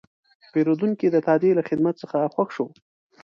پیرودونکی 0.51 1.07
د 1.11 1.17
تادیې 1.27 1.53
له 1.59 1.63
خدمت 1.69 1.95
څخه 2.03 2.17
خوښ 2.33 2.49
شو. 2.55 2.65